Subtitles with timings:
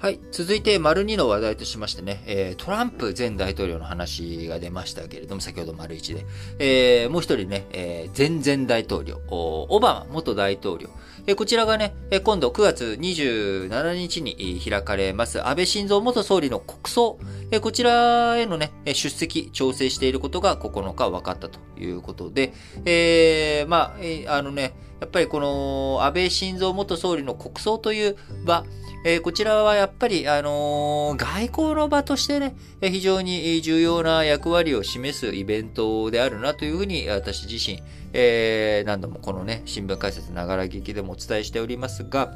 [0.00, 0.18] はい。
[0.32, 6.24] 続いて、丸2の話題としましてね、えー、トランプ前大統領の話が出ましたけれども、先ほど丸1で。
[6.58, 10.88] えー、もう一人ね、えー、前々大統領、オバマ元大統領。
[11.26, 11.92] えー、こちらがね、
[12.24, 17.18] 今度9月27日に開かれます、安倍晋三元総理の国葬。
[17.50, 22.54] えー、こちらへのね、出席、調整していることが9日分かったということで、
[22.86, 28.64] えー、まあ、えー、あのね、やっぱりこの安倍晋三元総理の国葬という場、
[29.02, 37.82] えー、こちらはやっぱり、あのー、外交の場としてね、非常に重要な役割を示すイベントであるなというふうに私自身、
[38.12, 42.34] えー、何度もこのね、新聞解説ながら劇でもお伝えしておりますが、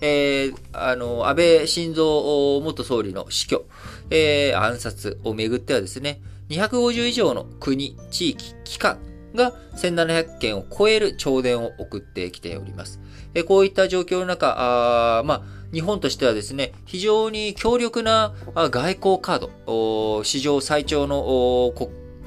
[0.00, 2.04] えー、あの、安倍晋三
[2.64, 3.66] 元総理の死去、
[4.10, 8.98] えー、暗殺をめぐってはですね、250以上の国、地域、機関
[9.34, 13.00] が1700件を超える弔電を送ってきております。
[13.36, 19.50] えこういった状況の中、あまあ、日本としてはですね、非常に強力な外交カー
[20.16, 21.74] ド、史上最長の、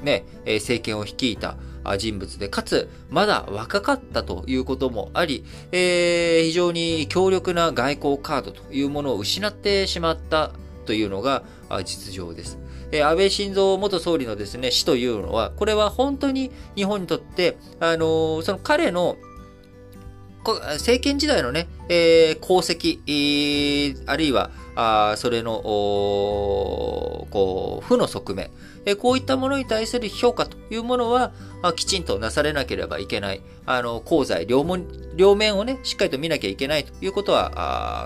[0.04, 1.56] ね、政権を率いた
[1.98, 10.52] 人物で、かつ、まだ若かったということもあり、えー、非常に強力な外交カードというものを失ってしまった
[10.86, 11.42] というのが
[11.84, 12.56] 実情です。
[12.92, 19.16] え安倍晋三元総理のですね、死というのは、これは本当に日本にとって、あのその彼の
[20.44, 24.50] 政権時代のね、えー、功績、あるいは、
[24.82, 25.60] あそれの、
[27.30, 28.50] こう、負の側面、
[28.86, 33.42] え、こういったものに対する評価というものは、あきちんとなされなければいけない。
[33.66, 34.86] あの、功罪両面、
[35.16, 37.52] 両面をね、しっかりと見なきゃいけないということは、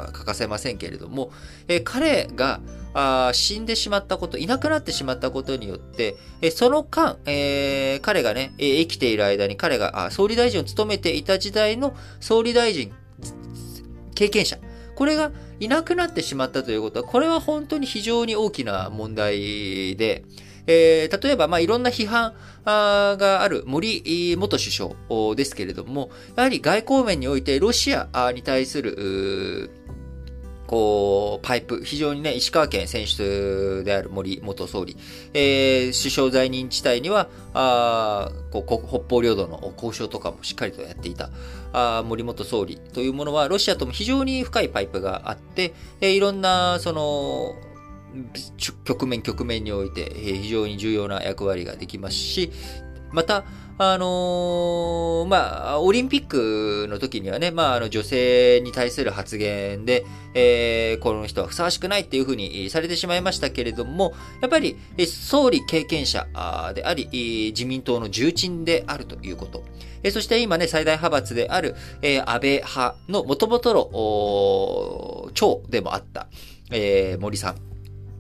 [0.07, 1.31] あ欠かせませんけれども、
[1.69, 2.61] え、彼が、
[2.93, 12.93] あ死んでしまったこと、いなくなってしまったことによって、えその間、えー、彼がね、え生きている間に彼があ総理大臣を務めていた時代の総理大臣、
[14.15, 14.59] 経験者、
[14.95, 15.33] これが
[15.65, 20.25] いなくなってしまったということは、これは本当に非常に大きな問題で、
[20.67, 29.71] えー、例えば、まあ、いろんな批判がある森元首相ですけれども、やはり外交面においてロシアに対する、
[30.75, 34.97] こう、パイプ、非常にね、石川県選出である森元総理、
[35.33, 41.31] えー、首相在任地帯には、あこう北方領土の交渉とかもしっかりとやっていた、
[41.73, 42.77] あ森元総理。
[42.93, 47.55] というものは、ロシアとも非常に深いパイプがあって、えー、いろんな、その、
[48.83, 52.51] 局面局面において、えー、非常に重要な役割ができますし、
[53.13, 53.45] また、
[53.77, 64.77] あのー、まあ、オリンピックの時にはね、まあ、あの、女性に対する発言で、えー、この人はふさわしくないっていうふうにされてしまいましたけれども、やっぱり、
[65.07, 66.25] 総理経験者
[66.73, 69.65] であり、自民党の重鎮であるということ。
[70.13, 76.29] そして今ね、最大派閥である、え安倍派の元々の、長でもあった、
[76.71, 77.57] えー、森さん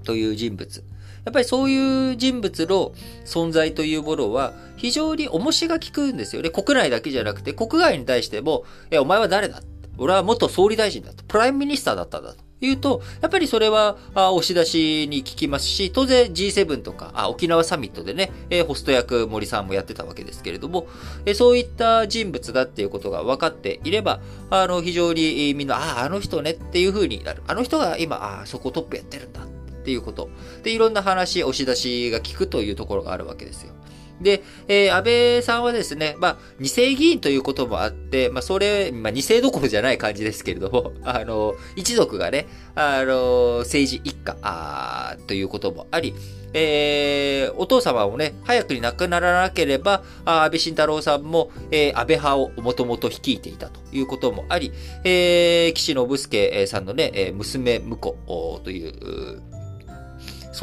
[0.02, 0.82] という人物。
[1.24, 2.92] やっぱりそういう人物の
[3.24, 6.50] 存在というものは非常に重しが効くんですよね。
[6.50, 9.62] 国内だけじゃなくて国外に対しても、え、お前は誰だ？
[9.96, 11.24] 俺は元総理大臣だと。
[11.24, 12.44] Prime Minister だったんだと。
[12.60, 20.86] いうと、やっぱりそれは、あ押し出しに効きますし、当然 G7 とか、あ沖縄サミットでね、えー、ホスト役森さんもやってたわけですけれども、
[21.26, 24.20] えー、そういった人物だっていうことが分かっていれば、
[24.50, 27.42] あの、非常にみんな、ああ、あの人ねっていう風になる。
[27.46, 29.40] あの人が今、ああ、そこトップやってるんだ
[29.84, 30.30] っていうこと。
[30.62, 33.74] で、いろんな話、押し出しが効くというところがあるわけですよ。
[34.20, 46.14] で、えー、安倍さんはですね、まあ、二世議員ということもあって、まあ、それ、まあ、二世どころじゃない感じですけれども、 あの、一族がね、あの、政治一家、あということもあり、
[46.54, 59.42] えー、お父様をね、早くに亡くならなければ、安倍晋太郎さんも、えー、安倍派をもともと率いていたということもあり、えー、岸信介さんのね、娘婿という、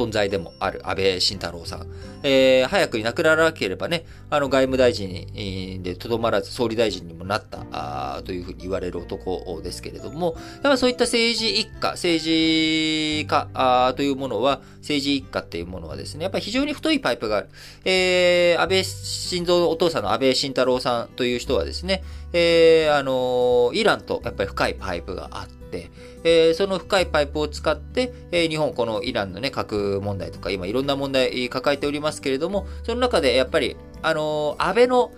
[0.02, 1.88] 存在でもある安倍晋太郎さん。
[2.24, 17.50] えー、早くいなくならなければね、あの外務大臣でとどまらず総理大臣にもなったあというふうに言われる男ですけれども、やっぱそういった政治一家、政治家あというものは、政治一家っていうものはですね、やっぱり非常に太いパイプがある。
[17.86, 25.90] えー、安倍晋三のお父さんの安倍晋太郎さんという人はですね、えー、あのイランとやっぱり深いパイプがあって、、
[26.24, 35.12] えー、その深いパイプを使って、えー、日本、このイランのね、核問題とか、今いろんな問題抱えておりますけれども、その中でやっぱり、あのー、安倍の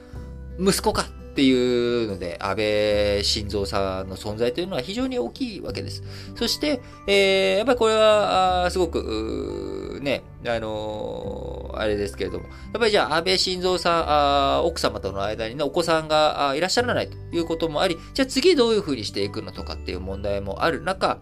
[0.60, 1.04] 息子か
[1.34, 6.04] っていうので、安倍晋三さんの存在というのは非常に大きいわけです。
[6.36, 21.20] そして、えー、やっぱりこれは、すごく、ね、あの、あれですけれども、やっぱりじゃあ、安倍晋三さん、あ奥様との間にね、お子さんがいらっしゃらないということもあり、じゃあ次どういうふうにしていくのとかっていう問題もある中、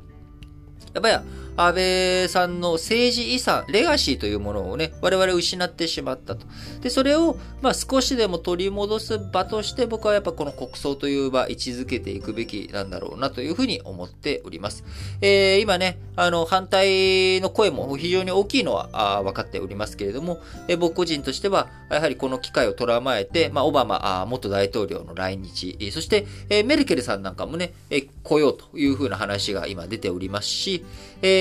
[0.94, 1.15] やっぱり
[1.57, 6.45] 安倍さんの政治遺産、レガシーというものをね、我々失ってしまったと。
[6.81, 14.83] で、それを、まあ少しでも取り戻す場として僕はやっぱこの国葬という場、位置づけていくべきなんだろうなというふうに思っております。
[15.21, 30.86] えー、今ね、あの、反対の声も非常に大きいのはあ分かっておりますけれども、えー、僕個人としては、やはりこの機会を捉まえて、まあ、オバマ元大統領の来日、そして、えー、メルケルさんなんかもね、えー、来ようというふうな話が今出ておりますし、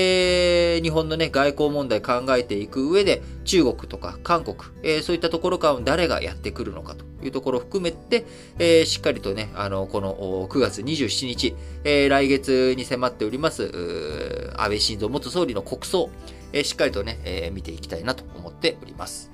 [0.01, 8.25] えー、日本のね、外交問題考えていく上で、中国とか韓国、えー、そういったところから誰がやってくるのかというところを含めて、
[8.59, 16.09] えー、しっかりとね、あの、この9月27日、えー、来月に迫っております、安倍晋三元総理の国葬、
[16.53, 19.30] えー、しっかりとね、えー、見ていきたいなと思っております。